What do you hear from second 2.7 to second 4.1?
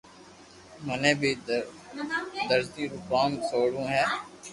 رون ڪوم سوڙووو ھي